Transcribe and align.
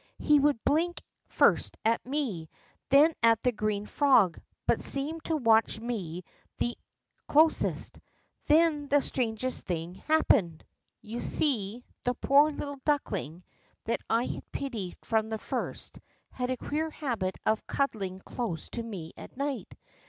He 0.17 0.39
would 0.39 0.59
blink 0.65 0.99
first 1.27 1.77
at 1.85 2.03
me, 2.03 2.49
then 2.89 3.13
at 3.21 3.43
the 3.43 3.51
green 3.51 3.85
frog, 3.85 4.41
hut 4.67 4.81
seemed 4.81 5.23
to 5.25 5.35
watch 5.37 5.79
me 5.79 6.23
the 6.57 6.75
closest. 7.27 7.99
Then 8.47 8.87
the 8.87 9.03
strangest 9.03 9.67
thing 9.67 9.93
happened!" 9.93 10.65
You 11.03 11.21
see, 11.21 11.85
the 12.03 12.15
poor 12.15 12.51
little 12.51 12.79
duckling, 12.83 13.43
that 13.83 14.01
I 14.09 14.25
had 14.25 14.51
pitied 14.51 14.97
from 15.03 15.29
the 15.29 15.37
first, 15.37 15.99
had 16.31 16.49
a 16.49 16.57
queer 16.57 16.89
habit 16.89 17.37
of 17.45 17.67
cuddling 17.67 18.21
close 18.21 18.71
to 18.71 18.81
me 18.81 19.13
at 19.15 19.37
night. 19.37 19.71